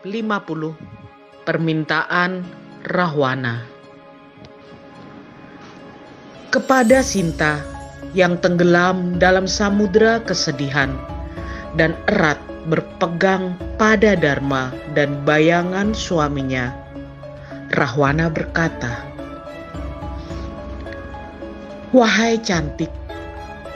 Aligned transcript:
50 0.00 1.44
Permintaan 1.44 2.40
Rahwana 2.88 3.68
Kepada 6.48 7.04
Sinta 7.04 7.60
yang 8.16 8.40
tenggelam 8.40 9.20
dalam 9.20 9.44
samudera 9.44 10.24
kesedihan 10.24 10.96
dan 11.76 11.92
erat 12.08 12.40
berpegang 12.64 13.52
pada 13.76 14.16
Dharma 14.16 14.72
dan 14.96 15.20
bayangan 15.28 15.92
suaminya, 15.92 16.72
Rahwana 17.76 18.32
berkata, 18.32 19.04
Wahai 21.92 22.40
cantik, 22.40 22.88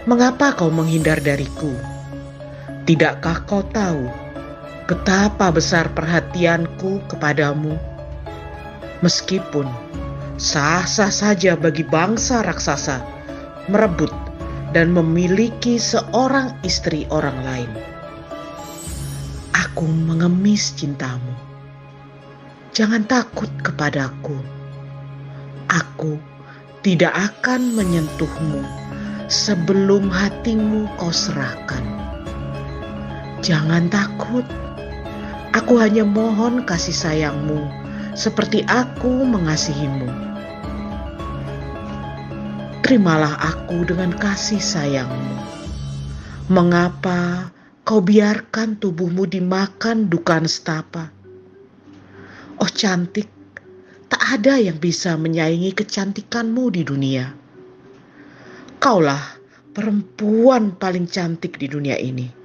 mengapa 0.08 0.56
kau 0.56 0.72
menghindar 0.72 1.20
dariku? 1.20 1.76
Tidakkah 2.88 3.44
kau 3.44 3.60
tahu 3.60 4.23
betapa 4.84 5.48
besar 5.48 5.88
perhatianku 5.96 7.00
kepadamu. 7.08 7.80
Meskipun 9.00 9.68
sah-sah 10.36 11.12
saja 11.12 11.56
bagi 11.56 11.84
bangsa 11.84 12.44
raksasa 12.44 13.00
merebut 13.68 14.12
dan 14.76 14.92
memiliki 14.92 15.80
seorang 15.80 16.52
istri 16.66 17.08
orang 17.08 17.38
lain. 17.46 17.70
Aku 19.54 19.88
mengemis 19.88 20.74
cintamu. 20.76 21.32
Jangan 22.74 23.06
takut 23.06 23.48
kepadaku. 23.62 24.36
Aku 25.70 26.18
tidak 26.84 27.14
akan 27.16 27.72
menyentuhmu 27.72 28.60
sebelum 29.30 30.12
hatimu 30.12 30.90
kau 31.00 31.14
serahkan. 31.14 31.80
Jangan 33.40 33.88
takut 33.88 34.44
Aku 35.54 35.78
hanya 35.78 36.02
mohon 36.02 36.66
kasih 36.66 36.90
sayangmu 36.90 37.62
seperti 38.18 38.66
aku 38.66 39.22
mengasihimu. 39.22 40.10
Terimalah 42.82 43.38
aku 43.38 43.86
dengan 43.86 44.10
kasih 44.18 44.58
sayangmu. 44.58 45.38
Mengapa 46.50 47.54
kau 47.86 48.02
biarkan 48.02 48.82
tubuhmu 48.82 49.30
dimakan 49.30 50.10
duka 50.10 50.42
nestapa? 50.42 51.14
Oh 52.58 52.66
cantik, 52.66 53.30
tak 54.10 54.42
ada 54.42 54.58
yang 54.58 54.82
bisa 54.82 55.14
menyaingi 55.14 55.70
kecantikanmu 55.70 56.74
di 56.74 56.82
dunia. 56.82 57.30
Kaulah 58.82 59.38
perempuan 59.70 60.74
paling 60.74 61.06
cantik 61.06 61.62
di 61.62 61.70
dunia 61.70 61.94
ini 61.94 62.43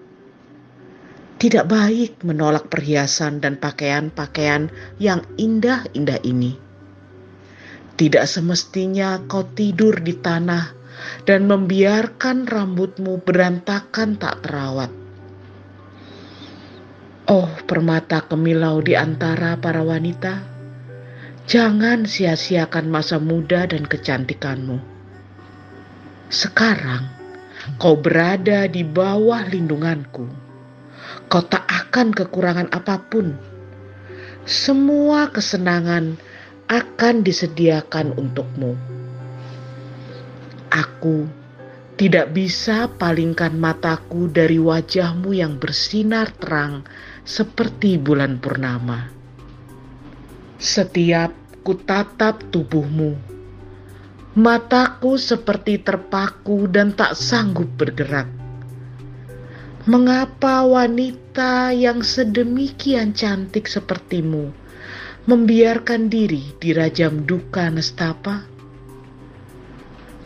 tidak 1.39 1.71
baik 1.71 2.19
menolak 2.27 2.67
perhiasan 2.67 3.39
dan 3.39 3.55
pakaian-pakaian 3.55 4.67
yang 4.99 5.23
indah-indah 5.39 6.19
ini. 6.27 6.59
Tidak 7.95 8.27
semestinya 8.27 9.23
kau 9.23 9.47
tidur 9.47 10.03
di 10.03 10.19
tanah 10.19 10.75
dan 11.23 11.47
membiarkan 11.47 12.43
rambutmu 12.43 13.23
berantakan 13.23 14.19
tak 14.19 14.43
terawat. 14.43 14.91
Oh, 17.31 17.47
permata 17.63 18.19
kemilau 18.27 18.83
di 18.83 18.99
antara 18.99 19.55
para 19.55 19.79
wanita, 19.79 20.43
jangan 21.47 22.03
sia-siakan 22.03 22.91
masa 22.91 23.15
muda 23.15 23.63
dan 23.63 23.87
kecantikanmu. 23.87 24.75
Sekarang 26.27 27.07
kau 27.79 27.95
berada 27.95 28.67
di 28.67 28.83
bawah 28.83 29.47
lindunganku 29.47 30.48
Kau 31.29 31.45
tak 31.45 31.65
akan 31.65 32.13
kekurangan 32.13 32.69
apa 32.73 33.01
pun. 33.05 33.37
Semua 34.45 35.29
kesenangan 35.29 36.17
akan 36.69 37.15
disediakan 37.25 38.13
untukmu. 38.13 38.77
Aku 40.69 41.25
tidak 41.99 42.31
bisa 42.31 42.87
palingkan 42.87 43.59
mataku 43.59 44.31
dari 44.31 44.55
wajahmu 44.55 45.35
yang 45.35 45.59
bersinar 45.59 46.31
terang 46.39 46.87
seperti 47.27 47.99
bulan 47.99 48.39
purnama. 48.39 49.11
Setiap 50.55 51.35
kutatap 51.67 52.55
tubuhmu, 52.55 53.19
mataku 54.39 55.19
seperti 55.19 55.83
terpaku 55.83 56.71
dan 56.71 56.95
tak 56.95 57.19
sanggup 57.19 57.67
bergerak. 57.75 58.38
Mengapa 59.87 60.67
wanita 60.67 61.71
yang 61.71 62.03
sedemikian 62.03 63.15
cantik 63.15 63.63
sepertimu 63.63 64.51
membiarkan 65.23 66.11
diri 66.11 66.51
dirajam 66.59 67.23
duka 67.23 67.71
nestapa? 67.71 68.43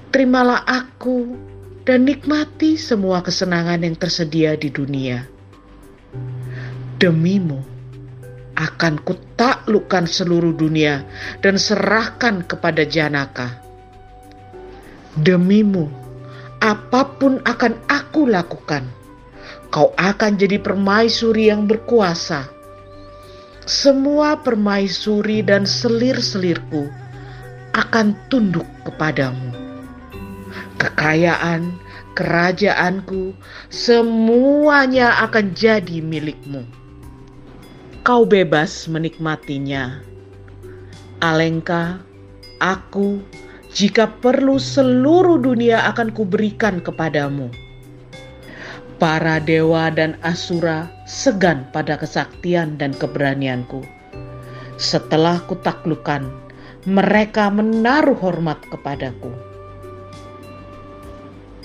Terimalah 0.10 0.66
aku 0.66 1.38
dan 1.86 2.10
nikmati 2.10 2.82
semua 2.82 3.22
kesenangan 3.22 3.86
yang 3.86 3.94
tersedia 3.94 4.58
di 4.58 4.74
dunia. 4.74 5.30
Demimu 6.98 7.62
akan 8.58 9.06
kutaklukkan 9.06 10.10
seluruh 10.10 10.58
dunia 10.58 11.06
dan 11.46 11.62
serahkan 11.62 12.42
kepada 12.42 12.90
Janaka. 12.90 13.62
Demimu, 15.14 15.94
apa 16.58 17.06
pun 17.22 17.38
akan 17.46 17.74
aku 17.86 18.26
lakukan 18.26 19.03
kau 19.74 19.90
akan 19.98 20.38
jadi 20.38 20.62
permaisuri 20.62 21.50
yang 21.50 21.66
berkuasa. 21.66 22.46
Semua 23.66 24.38
permaisuri 24.38 25.42
dan 25.42 25.66
selir-selirku 25.66 26.94
akan 27.74 28.14
tunduk 28.30 28.70
kepadamu. 28.86 29.50
Kekayaan, 30.78 31.74
kerajaanku, 32.14 33.34
semuanya 33.74 35.26
akan 35.26 35.58
jadi 35.58 36.06
milikmu. 36.06 36.68
Kau 38.06 38.28
bebas 38.30 38.86
menikmatinya. 38.86 40.04
Alengka, 41.24 42.04
aku, 42.60 43.24
jika 43.74 44.12
perlu 44.22 44.60
seluruh 44.62 45.40
dunia 45.40 45.88
akan 45.90 46.12
kuberikan 46.12 46.84
kepadamu 46.84 47.63
Para 49.04 49.36
dewa 49.36 49.92
dan 49.92 50.16
asura 50.24 50.88
segan 51.04 51.68
pada 51.76 52.00
kesaktian 52.00 52.80
dan 52.80 52.96
keberanianku. 52.96 53.84
Setelah 54.80 55.44
kutaklukan, 55.44 56.32
mereka 56.88 57.52
menaruh 57.52 58.16
hormat 58.16 58.64
kepadaku. 58.72 59.28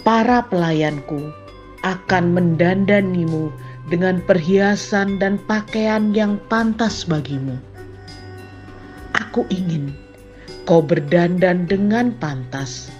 Para 0.02 0.50
pelayanku 0.50 1.30
akan 1.86 2.34
mendandanimu 2.34 3.54
dengan 3.86 4.18
perhiasan 4.26 5.22
dan 5.22 5.38
pakaian 5.46 6.10
yang 6.10 6.42
pantas 6.50 7.06
bagimu. 7.06 7.54
Aku 9.14 9.46
ingin 9.46 9.94
kau 10.66 10.82
berdandan 10.82 11.70
dengan 11.70 12.10
pantas 12.18 12.97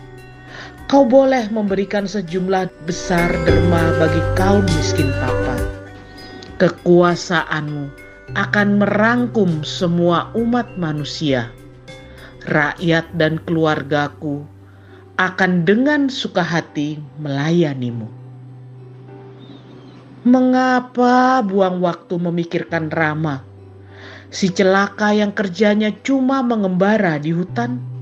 Kau 0.89 1.05
boleh 1.05 1.53
memberikan 1.53 2.09
sejumlah 2.09 2.89
besar 2.89 3.29
derma 3.45 3.93
bagi 4.01 4.25
kaum 4.41 4.65
miskin 4.73 5.13
papa. 5.21 5.61
Kekuasaanmu 6.57 7.93
akan 8.33 8.69
merangkum 8.81 9.69
semua 9.69 10.33
umat 10.33 10.81
manusia. 10.81 11.53
Rakyat 12.49 13.05
dan 13.21 13.37
keluargaku 13.45 14.49
akan 15.21 15.69
dengan 15.69 16.09
suka 16.09 16.41
hati 16.41 16.97
melayanimu. 17.21 18.09
Mengapa 20.25 21.45
buang 21.45 21.85
waktu 21.85 22.17
memikirkan 22.17 22.89
Rama, 22.89 23.45
si 24.33 24.49
celaka 24.49 25.13
yang 25.13 25.37
kerjanya 25.37 25.93
cuma 26.01 26.41
mengembara 26.41 27.21
di 27.21 27.37
hutan? 27.37 27.98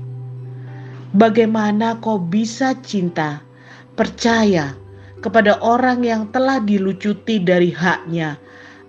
Bagaimana 1.15 2.03
kau 2.03 2.19
bisa 2.19 2.75
cinta, 2.83 3.39
percaya, 3.95 4.75
kepada 5.23 5.57
orang 5.63 6.03
yang 6.03 6.29
telah 6.29 6.61
dilucuti 6.61 7.41
dari 7.41 7.73
haknya 7.73 8.37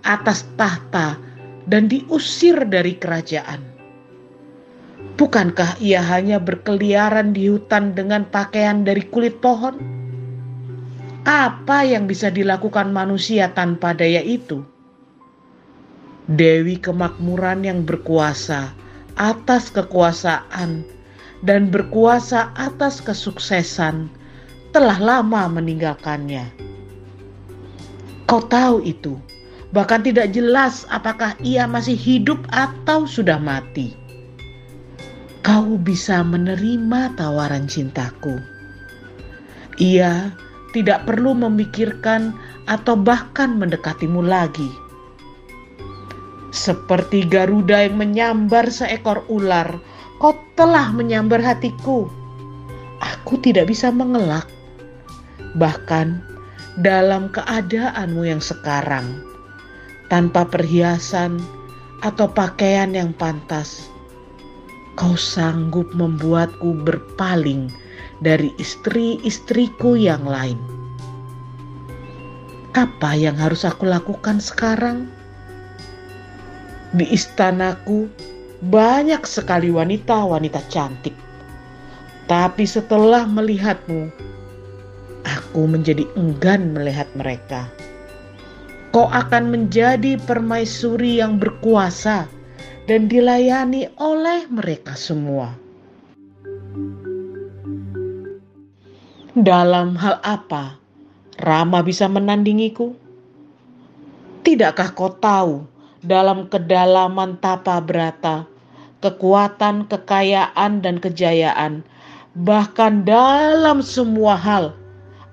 atas 0.03 0.45
tahta 0.55 1.17
dan 1.65 1.89
diusir 1.89 2.65
dari 2.67 2.95
kerajaan. 2.97 3.61
Bukankah 5.19 5.79
ia 5.83 5.99
hanya 5.99 6.39
berkeliaran 6.39 7.35
di 7.35 7.51
hutan 7.51 7.91
dengan 7.91 8.23
pakaian 8.27 8.87
dari 8.87 9.03
kulit 9.07 9.43
pohon? 9.43 9.75
Apa 11.27 11.83
yang 11.83 12.07
bisa 12.07 12.31
dilakukan 12.31 12.95
manusia 12.95 13.51
tanpa 13.51 13.91
daya 13.91 14.23
itu? 14.23 14.63
Dewi 16.31 16.79
kemakmuran 16.79 17.67
yang 17.67 17.83
berkuasa 17.83 18.71
atas 19.19 19.67
kekuasaan 19.75 20.98
dan 21.45 21.71
berkuasa 21.71 22.51
atas 22.55 22.99
kesuksesan 23.03 24.11
telah 24.75 24.97
lama 24.99 25.47
meninggalkannya. 25.49 26.47
Kau 28.29 28.45
tahu 28.45 28.85
itu, 28.85 29.17
bahkan 29.73 30.05
tidak 30.05 30.31
jelas 30.35 30.85
apakah 30.93 31.33
ia 31.41 31.65
masih 31.65 31.97
hidup 31.97 32.37
atau 32.53 33.09
sudah 33.09 33.41
mati 33.41 33.99
kau 35.49 35.81
bisa 35.81 36.21
menerima 36.21 37.17
tawaran 37.17 37.65
cintaku. 37.65 38.37
Ia 39.81 40.29
tidak 40.75 41.09
perlu 41.09 41.33
memikirkan 41.33 42.37
atau 42.69 42.93
bahkan 42.93 43.57
mendekatimu 43.57 44.21
lagi. 44.21 44.69
Seperti 46.53 47.25
Garuda 47.25 47.81
yang 47.81 47.97
menyambar 47.97 48.69
seekor 48.69 49.25
ular, 49.25 49.81
kau 50.19 50.35
telah 50.53 50.91
menyambar 50.91 51.39
hatiku. 51.39 52.11
Aku 52.99 53.39
tidak 53.39 53.71
bisa 53.71 53.87
mengelak, 53.89 54.45
bahkan 55.55 56.19
dalam 56.83 57.31
keadaanmu 57.31 58.27
yang 58.27 58.43
sekarang, 58.43 59.23
tanpa 60.11 60.43
perhiasan 60.43 61.39
atau 62.03 62.27
pakaian 62.27 62.91
yang 62.91 63.15
pantas 63.15 63.87
kau 64.99 65.15
sanggup 65.15 65.87
membuatku 65.95 66.75
berpaling 66.83 67.71
dari 68.19 68.51
istri-istriku 68.59 69.95
yang 69.95 70.27
lain. 70.27 70.59
Apa 72.75 73.15
yang 73.15 73.39
harus 73.39 73.63
aku 73.63 73.87
lakukan 73.87 74.43
sekarang? 74.43 75.07
Di 76.91 77.07
istanaku 77.07 78.11
banyak 78.59 79.23
sekali 79.23 79.71
wanita-wanita 79.71 80.59
cantik. 80.67 81.15
Tapi 82.27 82.67
setelah 82.67 83.25
melihatmu, 83.25 84.11
aku 85.25 85.61
menjadi 85.65 86.05
enggan 86.19 86.75
melihat 86.75 87.07
mereka. 87.15 87.71
Kau 88.89 89.07
akan 89.09 89.53
menjadi 89.53 90.17
permaisuri 90.25 91.21
yang 91.21 91.37
berkuasa 91.37 92.25
dan 92.89 93.05
dilayani 93.05 93.89
oleh 94.01 94.49
mereka 94.49 94.97
semua. 94.97 95.53
Dalam 99.37 99.95
hal 99.95 100.19
apa 100.25 100.75
Rama 101.39 101.79
bisa 101.79 102.11
menandingiku? 102.11 102.91
Tidakkah 104.43 104.91
kau 104.91 105.13
tahu 105.15 105.63
dalam 106.03 106.47
kedalaman 106.47 107.39
tapa 107.39 107.79
berata, 107.83 108.47
kekuatan, 109.03 109.87
kekayaan, 109.87 110.83
dan 110.83 110.99
kejayaan, 110.99 111.85
bahkan 112.35 113.03
dalam 113.03 113.83
semua 113.83 114.35
hal, 114.35 114.75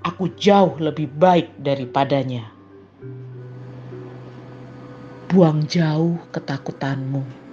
aku 0.07 0.31
jauh 0.39 0.75
lebih 0.79 1.11
baik 1.19 1.51
daripadanya. 1.63 2.47
Buang 5.27 5.67
jauh 5.67 6.17
ketakutanmu 6.31 7.47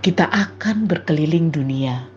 kita 0.00 0.24
akan 0.32 0.88
berkeliling 0.88 1.52
dunia, 1.52 2.08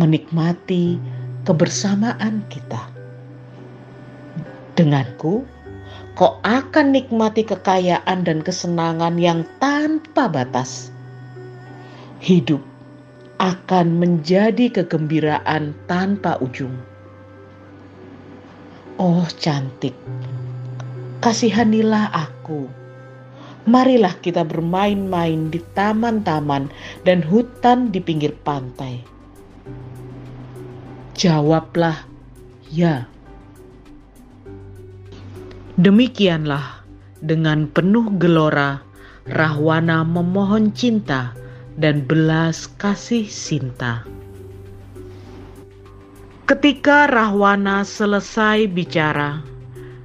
menikmati 0.00 0.96
kebersamaan 1.44 2.40
kita. 2.48 2.88
Denganku, 4.80 5.44
kau 6.14 6.38
akan 6.42 6.94
nikmati 6.94 7.46
kekayaan 7.46 8.26
dan 8.26 8.40
kesenangan 8.40 9.18
yang 9.20 9.46
tanpa 9.62 10.30
batas. 10.30 10.90
Hidup 12.20 12.60
akan 13.40 13.96
menjadi 13.96 14.68
kegembiraan 14.82 15.72
tanpa 15.88 16.36
ujung. 16.44 16.76
Oh 19.00 19.24
cantik, 19.40 19.96
kasihanilah 21.24 22.12
aku 22.12 22.80
marilah 23.68 24.16
kita 24.18 24.46
bermain-main 24.46 25.52
di 25.52 25.60
taman-taman 25.76 26.72
dan 27.04 27.20
hutan 27.20 27.92
di 27.92 28.00
pinggir 28.00 28.32
pantai. 28.40 29.04
Jawablah, 31.14 32.08
ya. 32.72 33.04
Demikianlah 35.80 36.84
dengan 37.24 37.64
penuh 37.64 38.12
gelora 38.20 38.84
Rahwana 39.24 40.04
memohon 40.04 40.76
cinta 40.76 41.32
dan 41.80 42.04
belas 42.04 42.68
kasih 42.76 43.24
Sinta. 43.24 44.04
Ketika 46.44 47.08
Rahwana 47.08 47.80
selesai 47.80 48.68
bicara, 48.68 49.40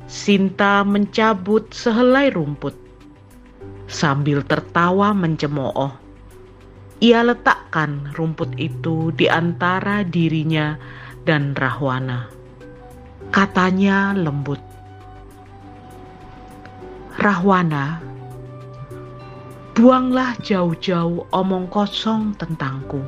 Sinta 0.07 0.87
mencabut 0.87 1.75
sehelai 1.75 2.31
rumput 2.31 2.79
sambil 3.91 4.47
tertawa 4.47 5.11
mencemooh. 5.11 5.91
Ia 7.03 7.19
letakkan 7.19 8.15
rumput 8.15 8.55
itu 8.55 9.11
di 9.11 9.27
antara 9.27 10.07
dirinya 10.07 10.79
dan 11.27 11.51
Rahwana. 11.51 12.31
Katanya 13.35 14.15
lembut. 14.15 14.74
Rahwana, 17.15 18.03
buanglah 19.71 20.35
jauh-jauh 20.43 21.23
omong 21.31 21.71
kosong 21.71 22.35
tentangku. 22.35 22.99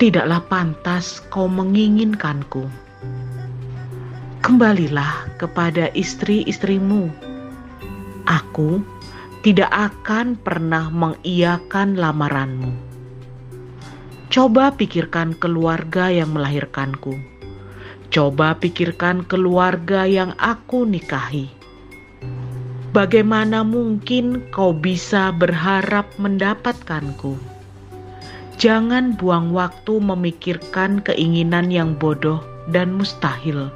Tidaklah 0.00 0.40
pantas 0.48 1.20
kau 1.28 1.52
menginginkanku. 1.52 2.64
Kembalilah 4.40 5.28
kepada 5.36 5.92
istri-istrimu. 5.92 7.12
Aku 8.24 8.80
tidak 9.44 9.68
akan 9.68 10.40
pernah 10.40 10.88
mengiyakan 10.88 12.00
lamaranmu. 12.00 12.72
Coba 14.32 14.72
pikirkan 14.72 15.36
keluarga 15.36 16.08
yang 16.08 16.32
melahirkanku. 16.32 17.20
Coba 18.08 18.56
pikirkan 18.56 19.28
keluarga 19.28 20.08
yang 20.08 20.32
aku 20.40 20.88
nikahi. 20.88 21.55
Bagaimana 22.96 23.60
mungkin 23.60 24.48
kau 24.48 24.72
bisa 24.72 25.28
berharap 25.28 26.08
mendapatkanku? 26.16 27.36
Jangan 28.56 29.20
buang 29.20 29.52
waktu 29.52 30.00
memikirkan 30.00 31.04
keinginan 31.04 31.68
yang 31.68 31.92
bodoh 31.92 32.40
dan 32.72 32.96
mustahil. 32.96 33.68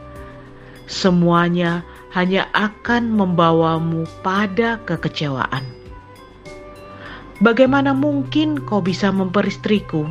Semuanya 0.88 1.84
hanya 2.16 2.48
akan 2.56 3.12
membawamu 3.12 4.08
pada 4.24 4.80
kekecewaan. 4.88 5.68
Bagaimana 7.44 7.92
mungkin 7.92 8.56
kau 8.64 8.80
bisa 8.80 9.12
memperistriku, 9.12 10.08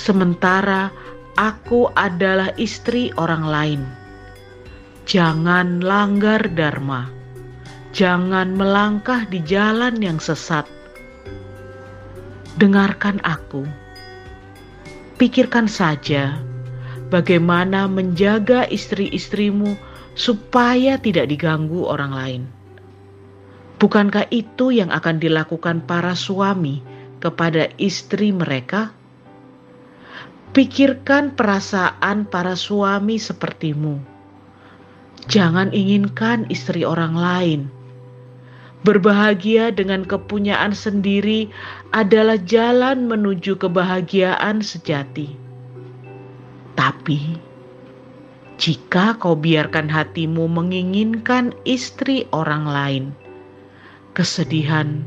sementara 0.00 0.88
aku 1.36 1.92
adalah 1.92 2.56
istri 2.56 3.12
orang 3.20 3.44
lain? 3.44 3.82
Jangan 5.04 5.84
langgar 5.84 6.48
dharma, 6.56 7.19
jangan 7.90 8.54
melangkah 8.54 9.26
di 9.26 9.42
jalan 9.42 9.98
yang 9.98 10.22
sesat. 10.22 10.66
Dengarkan 12.60 13.18
aku, 13.24 13.64
pikirkan 15.16 15.66
saja 15.66 16.38
bagaimana 17.10 17.90
menjaga 17.90 18.68
istri-istrimu 18.70 19.74
supaya 20.14 21.00
tidak 21.00 21.32
diganggu 21.32 21.88
orang 21.88 22.12
lain. 22.12 22.42
Bukankah 23.80 24.28
itu 24.28 24.76
yang 24.76 24.92
akan 24.92 25.16
dilakukan 25.16 25.88
para 25.88 26.12
suami 26.12 26.84
kepada 27.18 27.72
istri 27.80 28.28
mereka? 28.28 28.92
Pikirkan 30.52 31.32
perasaan 31.32 32.28
para 32.28 32.58
suami 32.58 33.16
sepertimu. 33.16 33.96
Jangan 35.30 35.72
inginkan 35.72 36.44
istri 36.52 36.84
orang 36.84 37.14
lain. 37.16 37.79
Berbahagia 38.80 39.76
dengan 39.76 40.08
kepunyaan 40.08 40.72
sendiri 40.72 41.52
adalah 41.92 42.40
jalan 42.40 43.12
menuju 43.12 43.60
kebahagiaan 43.60 44.64
sejati. 44.64 45.36
Tapi 46.80 47.20
Jika 48.60 49.16
kau 49.16 49.36
biarkan 49.36 49.88
hatimu 49.88 50.44
menginginkan 50.44 51.56
istri 51.64 52.28
orang 52.28 52.68
lain, 52.68 53.04
kesedihan 54.12 55.00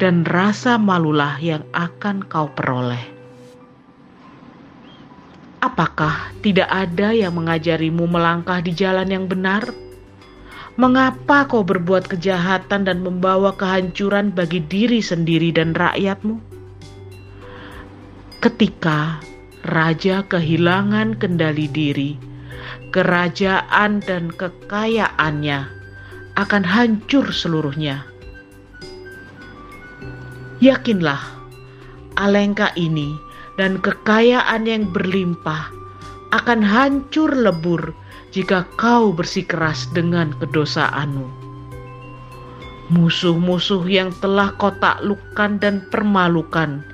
dan 0.00 0.24
rasa 0.24 0.80
malulah 0.80 1.36
yang 1.40 1.60
akan 1.76 2.24
kau 2.24 2.48
peroleh. 2.52 3.00
Apakah 5.60 6.32
tidak 6.40 6.68
ada 6.68 7.12
yang 7.12 7.36
mengajarimu 7.36 8.08
melangkah 8.08 8.64
di 8.64 8.72
jalan 8.72 9.08
yang 9.08 9.24
benar? 9.28 9.85
Mengapa 10.76 11.48
kau 11.48 11.64
berbuat 11.64 12.04
kejahatan 12.04 12.84
dan 12.84 13.00
membawa 13.00 13.56
kehancuran 13.56 14.28
bagi 14.28 14.60
diri 14.60 15.00
sendiri 15.00 15.48
dan 15.48 15.72
rakyatmu? 15.72 16.36
Ketika 18.44 19.24
raja 19.64 20.20
kehilangan 20.28 21.16
kendali 21.16 21.64
diri, 21.72 22.20
kerajaan 22.92 24.04
dan 24.04 24.28
kekayaannya 24.28 25.64
akan 26.36 26.62
hancur 26.68 27.24
seluruhnya. 27.32 28.04
Yakinlah, 30.60 31.24
alengka 32.20 32.76
ini 32.76 33.16
dan 33.56 33.80
kekayaan 33.80 34.68
yang 34.68 34.92
berlimpah 34.92 35.72
akan 36.36 36.60
hancur 36.60 37.32
lebur 37.32 37.96
jika 38.30 38.66
kau 38.78 39.10
bersikeras 39.14 39.90
dengan 39.90 40.34
kedosaanmu. 40.38 41.26
Musuh-musuh 42.86 43.82
yang 43.90 44.14
telah 44.22 44.54
kau 44.54 44.70
taklukkan 44.78 45.58
dan 45.58 45.82
permalukan 45.90 46.86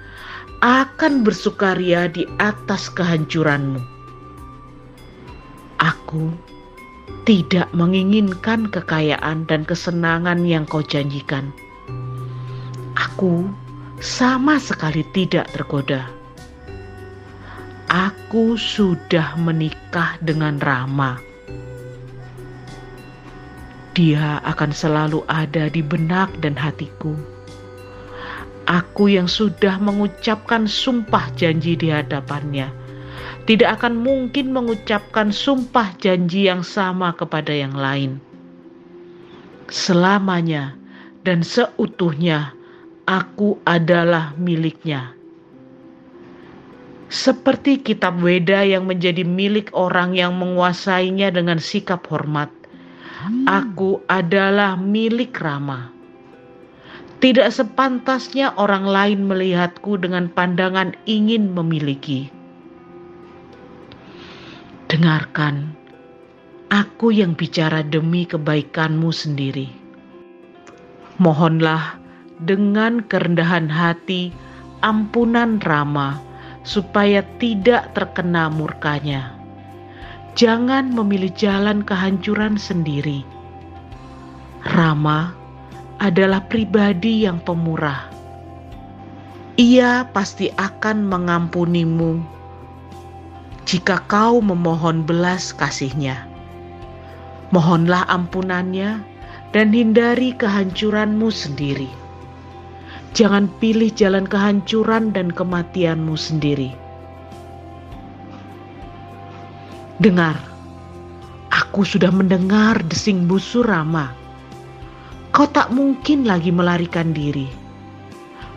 akan 0.64 1.26
bersukaria 1.26 2.08
di 2.08 2.24
atas 2.40 2.88
kehancuranmu. 2.88 3.82
Aku 5.82 6.32
tidak 7.28 7.68
menginginkan 7.74 8.70
kekayaan 8.70 9.44
dan 9.50 9.66
kesenangan 9.66 10.46
yang 10.46 10.64
kau 10.64 10.80
janjikan. 10.80 11.52
Aku 12.96 13.50
sama 14.00 14.56
sekali 14.56 15.04
tidak 15.12 15.50
tergoda 15.52 16.21
aku 17.92 18.56
sudah 18.56 19.36
menikah 19.36 20.16
dengan 20.24 20.56
Rama 20.56 21.20
dia 23.92 24.40
akan 24.48 24.72
selalu 24.72 25.20
ada 25.28 25.68
di 25.68 25.84
benak 25.84 26.32
dan 26.40 26.56
hatiku. 26.56 27.12
Aku 28.64 29.12
yang 29.12 29.28
sudah 29.28 29.76
mengucapkan 29.76 30.64
sumpah 30.64 31.28
janji 31.36 31.76
di 31.76 31.92
hadapannya, 31.92 32.72
tidak 33.44 33.80
akan 33.80 34.00
mungkin 34.00 34.54
mengucapkan 34.54 35.28
sumpah 35.28 35.92
janji 36.00 36.48
yang 36.48 36.64
sama 36.64 37.12
kepada 37.12 37.52
yang 37.52 37.76
lain. 37.76 38.16
Selamanya 39.68 40.72
dan 41.26 41.44
seutuhnya, 41.44 42.56
aku 43.04 43.60
adalah 43.68 44.32
miliknya. 44.40 45.12
Seperti 47.12 47.84
kitab 47.84 48.24
Weda 48.24 48.64
yang 48.64 48.88
menjadi 48.88 49.20
milik 49.20 49.68
orang 49.76 50.16
yang 50.16 50.32
menguasainya 50.40 51.28
dengan 51.28 51.60
sikap 51.60 52.08
hormat 52.08 52.48
Aku 53.46 54.02
adalah 54.10 54.74
milik 54.74 55.38
Rama. 55.38 55.94
Tidak 57.22 57.46
sepantasnya 57.54 58.50
orang 58.58 58.82
lain 58.82 59.30
melihatku 59.30 59.94
dengan 59.94 60.26
pandangan 60.26 60.90
ingin 61.06 61.54
memiliki. 61.54 62.26
Dengarkan, 64.90 65.70
aku 66.74 67.14
yang 67.14 67.38
bicara 67.38 67.86
demi 67.86 68.26
kebaikanmu 68.26 69.14
sendiri. 69.14 69.70
Mohonlah 71.22 71.94
dengan 72.42 73.06
kerendahan 73.06 73.70
hati 73.70 74.34
ampunan 74.82 75.62
Rama 75.62 76.31
supaya 76.62 77.26
tidak 77.38 77.90
terkena 77.94 78.46
murkanya 78.46 79.42
jangan 80.32 80.88
memilih 80.92 81.32
jalan 81.36 81.84
kehancuran 81.84 82.56
sendiri. 82.56 83.24
Rama 84.64 85.34
adalah 86.00 86.46
pribadi 86.48 87.28
yang 87.28 87.42
pemurah. 87.42 88.08
Ia 89.60 90.08
pasti 90.16 90.48
akan 90.48 91.04
mengampunimu 91.04 92.24
jika 93.68 94.00
kau 94.08 94.40
memohon 94.40 95.04
belas 95.04 95.52
kasihnya. 95.52 96.24
Mohonlah 97.52 98.08
ampunannya 98.08 99.04
dan 99.52 99.76
hindari 99.76 100.32
kehancuranmu 100.32 101.28
sendiri. 101.28 102.01
Jangan 103.12 103.48
pilih 103.60 103.92
jalan 103.92 104.24
kehancuran 104.24 105.12
dan 105.12 105.28
kematianmu 105.28 106.16
sendiri 106.16 106.82
Dengar, 110.02 110.34
aku 111.54 111.86
sudah 111.86 112.10
mendengar 112.10 112.82
desing 112.90 113.30
busur 113.30 113.62
Rama. 113.62 114.10
Kau 115.30 115.46
tak 115.46 115.70
mungkin 115.70 116.26
lagi 116.26 116.50
melarikan 116.50 117.14
diri. 117.14 117.46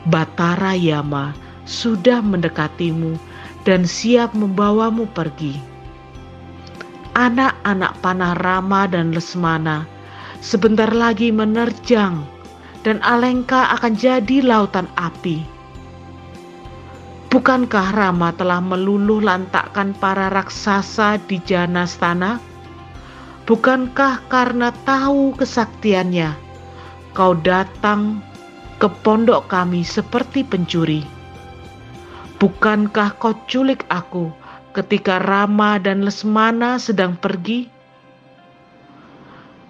Batara 0.10 0.74
Yama 0.74 1.38
sudah 1.70 2.26
mendekatimu 2.26 3.14
dan 3.62 3.86
siap 3.86 4.34
membawamu 4.34 5.06
pergi. 5.14 5.54
Anak-anak 7.14 7.94
panah 8.02 8.34
Rama 8.42 8.90
dan 8.90 9.14
Lesmana 9.14 9.86
sebentar 10.42 10.90
lagi 10.90 11.30
menerjang 11.30 12.26
dan 12.86 13.02
Alengka 13.02 13.74
akan 13.74 13.98
jadi 13.98 14.46
lautan 14.46 14.86
api 14.94 15.56
Bukankah 17.36 17.92
Rama 17.92 18.32
telah 18.32 18.64
meluluh 18.64 19.20
lantakkan 19.20 19.92
para 20.00 20.32
raksasa 20.32 21.20
di 21.28 21.44
Janastana? 21.44 22.40
Bukankah 23.44 24.24
karena 24.32 24.72
tahu 24.88 25.36
kesaktiannya 25.36 26.32
kau 27.12 27.36
datang 27.36 28.24
ke 28.80 28.88
pondok 29.04 29.52
kami 29.52 29.84
seperti 29.84 30.48
pencuri? 30.48 31.04
Bukankah 32.40 33.20
kau 33.20 33.36
culik 33.52 33.84
aku 33.92 34.32
ketika 34.72 35.20
Rama 35.20 35.76
dan 35.76 36.08
Lesmana 36.08 36.80
sedang 36.80 37.20
pergi? 37.20 37.68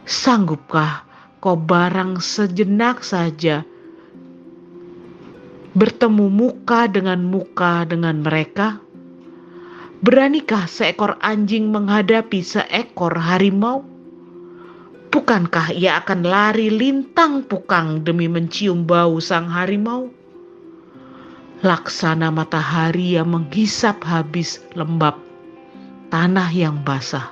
Sanggupkah 0.05 1.04
kau 1.45 1.53
barang 1.53 2.17
sejenak 2.25 3.05
saja 3.05 3.61
bertemu 5.77 6.25
muka 6.25 6.89
dengan 6.89 7.21
muka 7.21 7.85
dengan 7.85 8.25
mereka? 8.25 8.81
Beranikah 10.01 10.65
seekor 10.65 11.21
anjing 11.21 11.69
menghadapi 11.69 12.41
seekor 12.41 13.13
harimau? 13.13 13.85
Bukankah 15.13 15.69
ia 15.69 16.01
akan 16.01 16.25
lari 16.25 16.73
lintang 16.73 17.45
pukang 17.45 18.01
demi 18.01 18.25
mencium 18.25 18.81
bau 18.89 19.21
sang 19.21 19.45
harimau? 19.45 20.09
Laksana 21.61 22.33
matahari 22.33 23.21
yang 23.21 23.29
menghisap 23.29 24.01
habis 24.01 24.65
lembab 24.73 25.21
tanah 26.09 26.49
yang 26.49 26.81
basah. 26.81 27.29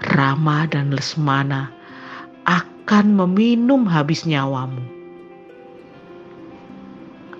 Rama 0.00 0.64
dan 0.64 0.96
Lesmana 0.96 1.79
akan 2.80 3.12
meminum 3.12 3.84
habis 3.84 4.24
nyawamu 4.24 4.80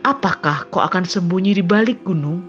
Apakah 0.01 0.65
kau 0.73 0.81
akan 0.81 1.05
sembunyi 1.05 1.61
di 1.61 1.65
balik 1.65 2.01
gunung? 2.09 2.41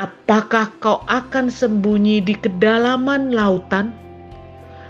Apakah 0.00 0.72
kau 0.80 1.04
akan 1.04 1.52
sembunyi 1.52 2.24
di 2.24 2.32
kedalaman 2.32 3.28
lautan? 3.28 3.92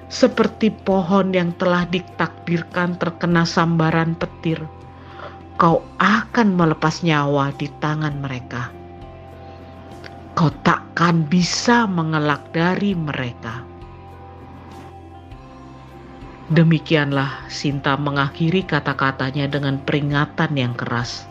Seperti 0.07 0.71
pohon 0.87 1.35
yang 1.35 1.51
telah 1.59 1.91
ditakdirkan 1.91 3.03
terkena 3.03 3.43
sambaran 3.43 4.15
petir, 4.15 4.63
kau 5.59 5.83
akan 5.99 6.55
melepas 6.55 7.03
nyawa 7.03 7.51
di 7.59 7.67
tangan 7.83 8.15
mereka. 8.23 8.71
Kau 10.39 10.55
takkan 10.63 11.27
bisa 11.27 11.85
mengelak 11.91 12.55
dari 12.55 12.95
mereka. 12.95 13.68
Demikianlah 16.49 17.45
Sinta 17.53 17.93
mengakhiri 18.01 18.65
kata-katanya 18.65 19.53
dengan 19.53 19.77
peringatan 19.85 20.57
yang 20.57 20.73
keras. 20.73 21.29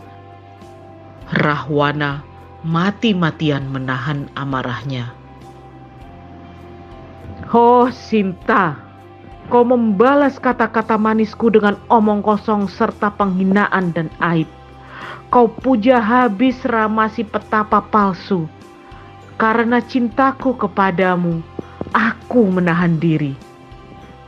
Rahwana 1.34 2.22
mati-matian 2.62 3.66
menahan 3.66 4.30
amarahnya. 4.38 5.10
Oh 7.50 7.90
Sinta, 7.90 8.78
kau 9.50 9.66
membalas 9.66 10.38
kata-kata 10.38 10.94
manisku 10.94 11.50
dengan 11.50 11.74
omong 11.90 12.22
kosong 12.22 12.70
serta 12.70 13.10
penghinaan 13.10 13.90
dan 13.90 14.14
aib. 14.22 14.46
Kau 15.34 15.50
puja 15.50 15.98
habis 15.98 16.62
ramasi 16.62 17.26
petapa 17.26 17.82
palsu. 17.82 18.46
Karena 19.34 19.82
cintaku 19.82 20.54
kepadamu, 20.54 21.42
aku 21.90 22.54
menahan 22.54 23.02
diri. 23.02 23.47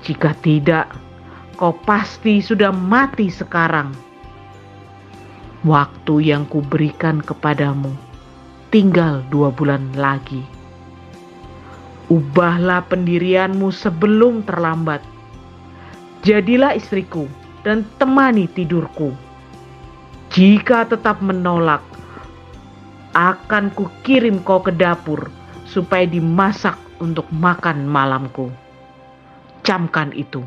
Jika 0.01 0.33
tidak, 0.41 0.93
kau 1.61 1.77
pasti 1.85 2.41
sudah 2.41 2.73
mati 2.73 3.29
sekarang. 3.29 3.93
Waktu 5.61 6.33
yang 6.33 6.49
kuberikan 6.49 7.21
kepadamu 7.21 7.93
tinggal 8.71 9.21
dua 9.29 9.51
bulan 9.51 9.93
lagi. 9.99 10.41
Ubahlah 12.09 12.87
pendirianmu 12.87 13.71
sebelum 13.71 14.47
terlambat. 14.47 15.03
Jadilah 16.25 16.75
istriku 16.75 17.27
dan 17.67 17.85
temani 17.99 18.47
tidurku. 18.51 19.15
Jika 20.31 20.87
tetap 20.87 21.19
menolak, 21.19 21.83
akan 23.15 23.75
kukirim 23.75 24.39
kau 24.47 24.63
ke 24.63 24.71
dapur 24.71 25.29
supaya 25.67 26.07
dimasak 26.07 26.79
untuk 27.03 27.27
makan 27.35 27.87
malamku. 27.87 28.51
Camkan 29.71 30.11
itu. 30.19 30.43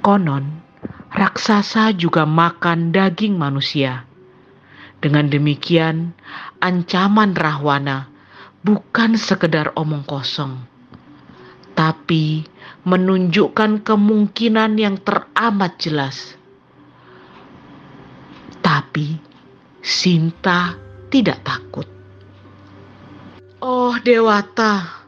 Konon, 0.00 0.64
raksasa 1.12 1.92
juga 1.92 2.24
makan 2.24 2.88
daging 2.88 3.36
manusia. 3.36 4.08
Dengan 5.04 5.28
demikian, 5.28 6.16
ancaman 6.64 7.36
Rahwana 7.36 8.08
bukan 8.64 9.20
sekedar 9.20 9.76
omong 9.76 10.08
kosong, 10.08 10.56
tapi 11.76 12.48
menunjukkan 12.88 13.84
kemungkinan 13.84 14.72
yang 14.80 14.96
teramat 15.04 15.76
jelas. 15.76 16.32
Tapi 18.64 19.20
Sinta 19.84 20.80
tidak 21.12 21.44
takut. 21.44 21.84
Oh 23.60 23.92
Dewata, 24.00 24.98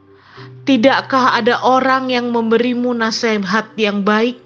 tidakkah 0.70 1.34
ada 1.34 1.66
orang 1.66 2.14
yang 2.14 2.30
memberimu 2.30 2.94
nasihat 2.94 3.74
yang 3.74 4.06
baik? 4.06 4.38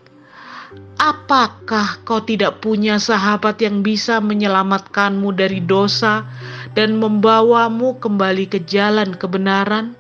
Apakah 0.97 2.01
kau 2.01 2.25
tidak 2.25 2.65
punya 2.65 2.97
sahabat 2.97 3.61
yang 3.61 3.85
bisa 3.85 4.25
menyelamatkanmu 4.25 5.37
dari 5.37 5.61
dosa 5.61 6.25
dan 6.73 6.97
membawamu 6.97 8.01
kembali 8.01 8.49
ke 8.49 8.65
jalan 8.65 9.13
kebenaran? 9.13 9.93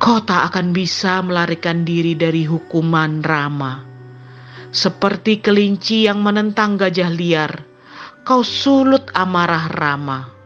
Kau 0.00 0.24
tak 0.24 0.48
akan 0.48 0.72
bisa 0.72 1.20
melarikan 1.20 1.84
diri 1.84 2.16
dari 2.16 2.48
hukuman 2.48 3.20
Rama. 3.20 3.84
Seperti 4.72 5.44
kelinci 5.44 6.08
yang 6.08 6.24
menentang 6.24 6.80
gajah 6.80 7.12
liar, 7.12 7.52
kau 8.24 8.40
sulut 8.40 9.12
amarah 9.12 9.68
Rama. 9.68 10.40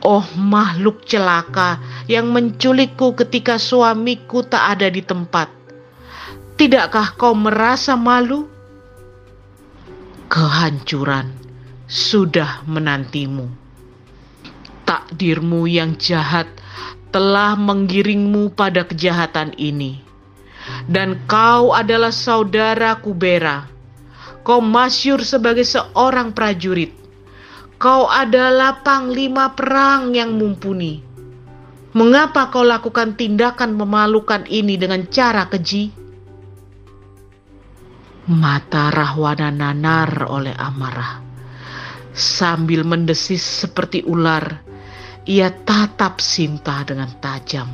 Oh 0.00 0.24
makhluk 0.36 1.04
celaka 1.04 1.76
yang 2.10 2.34
menculikku 2.34 3.14
ketika 3.14 3.54
suamiku 3.62 4.42
tak 4.42 4.74
ada 4.74 4.90
di 4.90 5.06
tempat 5.06 5.60
Tidakkah 6.60 7.16
kau 7.16 7.32
merasa 7.32 7.96
malu? 7.96 8.44
Kehancuran 10.28 11.32
sudah 11.88 12.60
menantimu. 12.68 13.48
Takdirmu 14.84 15.64
yang 15.64 15.96
jahat 15.96 16.52
telah 17.16 17.56
menggiringmu 17.56 18.52
pada 18.52 18.84
kejahatan 18.84 19.56
ini. 19.56 20.04
Dan 20.84 21.24
kau 21.24 21.72
adalah 21.72 22.12
saudara 22.12 22.92
Kubera. 23.00 23.64
Kau 24.44 24.60
masyur 24.60 25.24
sebagai 25.24 25.64
seorang 25.64 26.36
prajurit. 26.36 26.92
Kau 27.80 28.04
adalah 28.04 28.84
panglima 28.84 29.56
perang 29.56 30.12
yang 30.12 30.36
mumpuni. 30.36 31.09
Mengapa 31.90 32.54
kau 32.54 32.62
lakukan 32.62 33.18
tindakan 33.18 33.74
memalukan 33.74 34.46
ini 34.46 34.78
dengan 34.78 35.10
cara 35.10 35.50
keji? 35.50 35.90
Mata 38.30 38.94
Rahwana 38.94 39.50
nanar 39.50 40.22
oleh 40.30 40.54
amarah. 40.54 41.18
Sambil 42.14 42.86
mendesis 42.86 43.42
seperti 43.42 44.06
ular, 44.06 44.62
ia 45.26 45.50
tatap 45.50 46.22
Sinta 46.22 46.86
dengan 46.86 47.10
tajam. 47.18 47.66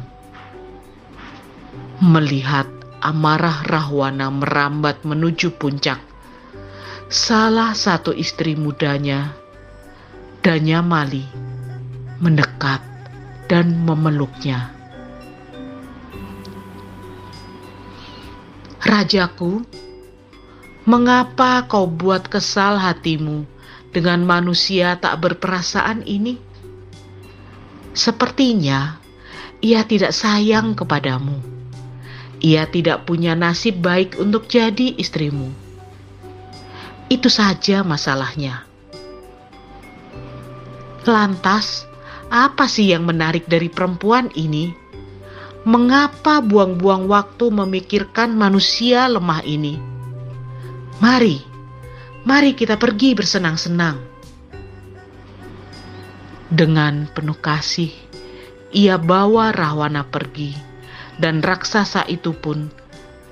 Melihat 2.00 2.72
amarah 3.04 3.68
Rahwana 3.68 4.32
merambat 4.32 5.04
menuju 5.04 5.60
puncak, 5.60 6.00
salah 7.12 7.76
satu 7.76 8.16
istri 8.16 8.56
mudanya, 8.56 9.36
Danyamali, 10.40 11.28
mendekat 12.24 12.95
dan 13.46 13.86
memeluknya. 13.86 14.70
Rajaku, 18.86 19.66
Mengapa 20.86 21.66
kau 21.66 21.90
buat 21.90 22.30
kesal 22.30 22.78
hatimu 22.78 23.42
dengan 23.90 24.22
manusia 24.22 24.94
tak 24.94 25.18
berperasaan 25.18 26.06
ini? 26.06 26.38
Sepertinya 27.90 28.94
ia 29.58 29.82
tidak 29.82 30.14
sayang 30.14 30.78
kepadamu. 30.78 31.42
Ia 32.38 32.70
tidak 32.70 33.02
punya 33.02 33.34
nasib 33.34 33.82
baik 33.82 34.14
untuk 34.22 34.46
jadi 34.46 34.94
istrimu. 34.94 35.50
Itu 37.10 37.34
saja 37.34 37.82
masalahnya. 37.82 38.62
Lantas, 41.02 41.85
apa 42.30 42.66
sih 42.66 42.90
yang 42.90 43.06
menarik 43.06 43.46
dari 43.46 43.70
perempuan 43.70 44.30
ini? 44.34 44.74
Mengapa 45.66 46.38
buang-buang 46.42 47.10
waktu 47.10 47.50
memikirkan 47.50 48.34
manusia 48.34 49.10
lemah 49.10 49.42
ini? 49.42 49.74
Mari, 51.02 51.42
mari 52.22 52.54
kita 52.54 52.78
pergi 52.78 53.18
bersenang-senang. 53.18 53.98
Dengan 56.46 57.10
penuh 57.10 57.34
kasih, 57.34 57.90
ia 58.70 58.94
bawa 58.94 59.50
Rahwana 59.50 60.06
pergi, 60.06 60.54
dan 61.18 61.42
raksasa 61.42 62.06
itu 62.06 62.30
pun 62.30 62.70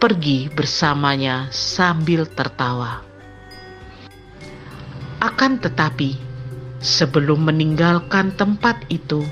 pergi 0.02 0.50
bersamanya 0.50 1.48
sambil 1.54 2.26
tertawa. 2.26 3.06
Akan 5.22 5.62
tetapi, 5.62 6.23
sebelum 6.84 7.48
meninggalkan 7.48 8.36
tempat 8.36 8.84
itu, 8.92 9.24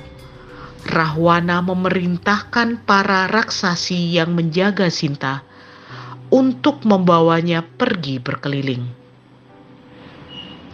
Rahwana 0.88 1.60
memerintahkan 1.60 2.82
para 2.88 3.28
raksasi 3.28 4.16
yang 4.18 4.34
menjaga 4.34 4.88
Sinta 4.88 5.44
untuk 6.32 6.82
membawanya 6.88 7.62
pergi 7.62 8.18
berkeliling. 8.18 8.82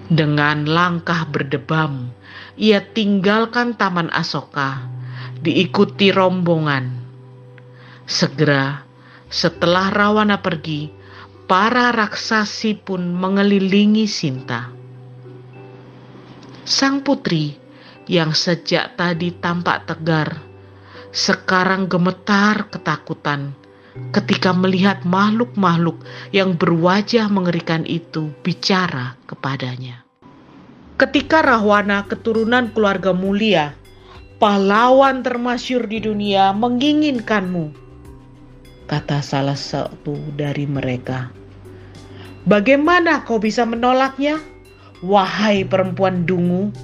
Dengan 0.09 0.65
langkah 0.65 1.29
berdebam, 1.29 2.15
ia 2.57 2.81
tinggalkan 2.81 3.77
Taman 3.77 4.09
Asoka, 4.09 4.81
diikuti 5.45 6.09
rombongan. 6.09 7.05
Segera 8.09 8.89
setelah 9.29 9.93
Rawana 9.93 10.41
pergi, 10.41 10.89
para 11.45 11.93
raksasi 11.93 12.81
pun 12.81 13.13
mengelilingi 13.13 14.09
Sinta. 14.09 14.78
Sang 16.69 17.01
putri 17.01 17.57
yang 18.13 18.37
sejak 18.37 18.93
tadi 19.01 19.33
tampak 19.41 19.89
tegar, 19.89 20.37
sekarang 21.17 21.89
gemetar 21.89 22.69
ketakutan 22.69 23.57
ketika 24.13 24.53
melihat 24.53 25.01
makhluk-makhluk 25.01 26.05
yang 26.29 26.61
berwajah 26.61 27.25
mengerikan 27.33 27.89
itu 27.89 28.37
bicara 28.45 29.17
kepadanya. 29.25 30.05
Ketika 31.01 31.41
Rahwana 31.41 32.05
keturunan 32.05 32.69
keluarga 32.77 33.17
mulia, 33.17 33.73
pahlawan 34.37 35.25
termasyur 35.25 35.89
di 35.89 36.05
dunia 36.05 36.53
menginginkanmu, 36.53 37.73
kata 38.85 39.25
salah 39.25 39.57
satu 39.57 40.21
dari 40.37 40.69
mereka. 40.69 41.33
Bagaimana 42.45 43.25
kau 43.25 43.41
bisa 43.41 43.65
menolaknya? 43.65 44.58
Wahai 44.99 45.63
perempuan 45.63 46.27
dungu, 46.27 46.75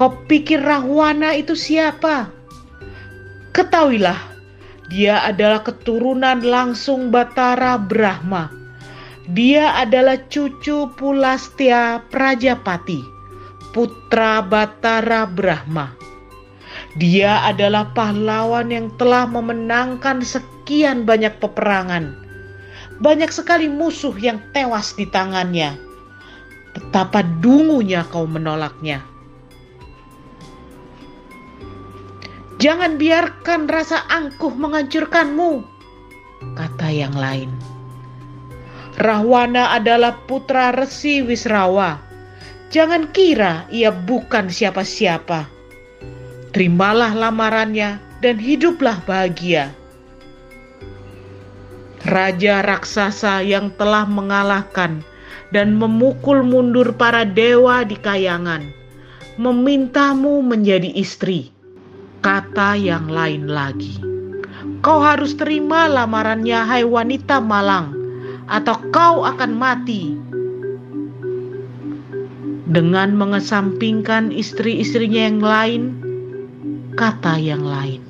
kau 0.00 0.16
pikir 0.24 0.64
Rahwana 0.64 1.36
itu 1.36 1.52
siapa? 1.52 2.32
Ketahuilah 3.52 4.34
dia 4.92 5.24
adalah 5.24 5.64
keturunan 5.64 6.44
langsung 6.44 7.08
Batara 7.08 7.80
Brahma. 7.80 8.52
Dia 9.32 9.80
adalah 9.80 10.20
cucu 10.28 10.92
Pulastya 11.00 12.04
Prajapati, 12.12 13.00
putra 13.72 14.44
Batara 14.44 15.24
Brahma. 15.24 15.96
Dia 17.00 17.48
adalah 17.48 17.90
pahlawan 17.96 18.68
yang 18.68 18.92
telah 19.00 19.24
memenangkan 19.24 20.20
sekian 20.20 21.08
banyak 21.08 21.32
peperangan. 21.40 22.12
Banyak 23.00 23.32
sekali 23.32 23.66
musuh 23.66 24.14
yang 24.20 24.38
tewas 24.52 24.92
di 24.94 25.08
tangannya. 25.08 25.83
Betapa 26.74 27.22
dungunya 27.22 28.02
kau 28.10 28.26
menolaknya. 28.26 29.06
Jangan 32.58 32.98
biarkan 32.98 33.66
rasa 33.70 34.02
angkuh 34.10 34.54
menghancurkanmu, 34.54 35.62
kata 36.54 36.88
yang 36.90 37.14
lain. 37.14 37.50
Rahwana 38.94 39.74
adalah 39.74 40.22
putra 40.30 40.70
Resi 40.70 41.18
Wisrawa. 41.22 41.98
Jangan 42.70 43.10
kira 43.10 43.66
ia 43.70 43.90
bukan 43.90 44.50
siapa-siapa. 44.50 45.50
Terimalah 46.54 47.14
lamarannya 47.14 47.98
dan 48.22 48.38
hiduplah 48.38 49.02
bahagia. 49.02 49.74
Raja 52.06 52.62
raksasa 52.62 53.42
yang 53.42 53.74
telah 53.74 54.06
mengalahkan 54.06 55.02
dan 55.54 55.78
memukul 55.78 56.42
mundur 56.42 56.98
para 56.98 57.22
dewa 57.22 57.86
di 57.86 57.94
kayangan, 57.94 58.66
memintamu 59.38 60.42
menjadi 60.42 60.90
istri 60.98 61.54
kata 62.26 62.74
yang 62.74 63.06
lain 63.06 63.46
lagi. 63.46 64.02
Kau 64.82 64.98
harus 64.98 65.38
terima 65.38 65.86
lamarannya, 65.86 66.58
hai 66.66 66.82
wanita 66.82 67.38
malang, 67.38 67.94
atau 68.50 68.82
kau 68.90 69.22
akan 69.22 69.52
mati. 69.54 70.18
Dengan 72.64 73.14
mengesampingkan 73.14 74.34
istri-istrinya 74.34 75.22
yang 75.30 75.40
lain, 75.44 75.82
kata 76.98 77.38
yang 77.38 77.62
lain. 77.62 78.02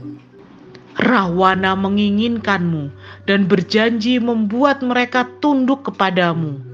Rahwana 0.95 1.77
menginginkanmu 1.77 2.89
dan 3.29 3.51
berjanji 3.51 4.23
membuat 4.23 4.81
mereka 4.81 5.27
tunduk 5.43 5.91
kepadamu 5.91 6.74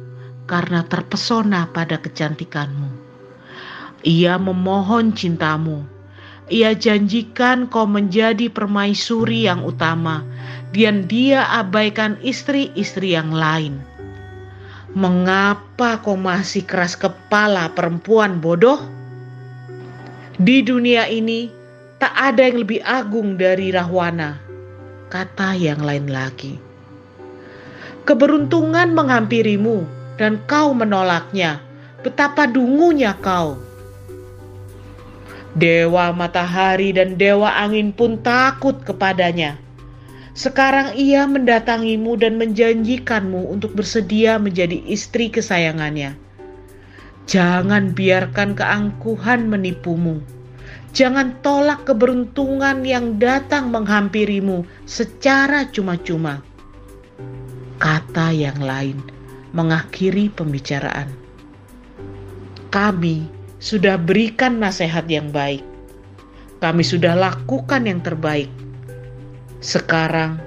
karena 0.51 0.83
terpesona 0.83 1.71
pada 1.71 2.03
kecantikanmu. 2.03 2.91
Ia 4.03 4.35
memohon 4.43 5.15
cintamu 5.15 5.87
ia 6.51 6.75
janjikan 6.75 7.71
kau 7.71 7.87
menjadi 7.87 8.51
permaisuri 8.51 9.47
yang 9.47 9.63
utama, 9.63 10.27
dan 10.75 11.07
dia 11.07 11.47
abaikan 11.47 12.19
istri-istri 12.27 13.15
yang 13.15 13.31
lain. 13.31 13.79
Mengapa 14.99 16.03
kau 16.03 16.19
masih 16.19 16.67
keras 16.67 16.99
kepala 16.99 17.71
perempuan 17.71 18.43
bodoh? 18.43 18.83
Di 20.43 20.67
dunia 20.67 21.07
ini 21.07 21.47
tak 22.03 22.11
ada 22.19 22.43
yang 22.51 22.67
lebih 22.67 22.83
agung 22.83 23.39
dari 23.39 23.71
Rahwana, 23.71 24.35
kata 25.07 25.55
yang 25.55 25.79
lain 25.79 26.11
lagi. 26.11 26.59
Keberuntungan 28.03 28.91
menghampirimu 28.91 29.87
dan 30.21 30.37
kau 30.45 30.77
menolaknya. 30.77 31.65
Betapa 32.05 32.45
dungunya 32.45 33.17
kau. 33.17 33.57
Dewa 35.57 36.13
matahari 36.13 36.93
dan 36.93 37.17
dewa 37.17 37.57
angin 37.57 37.97
pun 37.97 38.21
takut 38.21 38.77
kepadanya. 38.85 39.57
Sekarang 40.37 40.95
ia 40.95 41.25
mendatangimu 41.25 42.21
dan 42.21 42.37
menjanjikanmu 42.37 43.49
untuk 43.49 43.75
bersedia 43.75 44.37
menjadi 44.37 44.79
istri 44.87 45.33
kesayangannya. 45.33 46.15
Jangan 47.25 47.97
biarkan 47.97 48.55
keangkuhan 48.55 49.49
menipumu. 49.49 50.21
Jangan 50.95 51.39
tolak 51.43 51.87
keberuntungan 51.87 52.83
yang 52.87 53.19
datang 53.19 53.75
menghampirimu 53.75 54.67
secara 54.87 55.67
cuma-cuma. 55.71 56.43
Kata 57.79 58.35
yang 58.35 58.59
lain 58.59 59.20
mengakhiri 59.51 60.31
pembicaraan. 60.31 61.11
Kami 62.71 63.27
sudah 63.59 63.99
berikan 63.99 64.63
nasihat 64.63 65.05
yang 65.11 65.35
baik. 65.35 65.67
Kami 66.63 66.85
sudah 66.85 67.19
lakukan 67.19 67.89
yang 67.89 68.01
terbaik. 68.05 68.53
Sekarang 69.59 70.39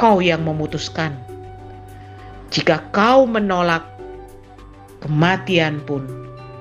kau 0.00 0.22
yang 0.22 0.46
memutuskan. 0.46 1.16
Jika 2.50 2.90
kau 2.90 3.26
menolak, 3.26 3.84
kematian 5.02 5.82
pun 5.84 6.06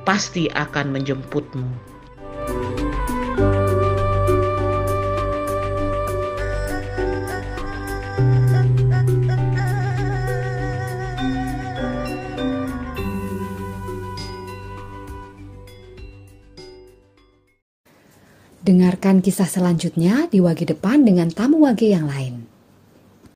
pasti 0.03 0.49
akan 0.49 0.95
menjemputmu. 0.95 1.88
Kisah 19.17 19.49
selanjutnya 19.49 20.29
di 20.29 20.37
wagi 20.37 20.69
depan 20.69 21.01
dengan 21.01 21.33
tamu 21.33 21.65
wagi 21.65 21.89
yang 21.89 22.05
lain. 22.05 22.38